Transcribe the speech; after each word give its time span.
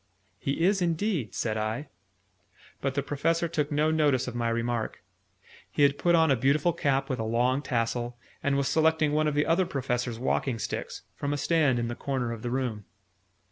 "He 0.39 0.63
is 0.65 0.81
indeed," 0.81 1.35
said 1.35 1.57
I. 1.57 1.89
But 2.81 2.95
the 2.95 3.03
Professor 3.03 3.47
took 3.47 3.71
no 3.71 3.91
notice 3.91 4.27
of 4.27 4.33
my 4.33 4.49
remark. 4.49 5.03
He 5.69 5.83
had 5.83 5.99
put 5.99 6.15
on 6.15 6.31
a 6.31 6.35
beautiful 6.35 6.73
cap 6.73 7.07
with 7.07 7.19
a 7.19 7.23
long 7.23 7.61
tassel, 7.61 8.17
and 8.41 8.57
was 8.57 8.67
selecting 8.67 9.11
one 9.11 9.27
of 9.27 9.35
the 9.35 9.45
Other 9.45 9.67
Professor's 9.67 10.17
walking 10.17 10.57
sticks, 10.57 11.03
from 11.15 11.33
a 11.33 11.37
stand 11.37 11.77
in 11.77 11.87
the 11.87 11.93
corner 11.93 12.31
of 12.31 12.41
the 12.41 12.49
room. 12.49 12.85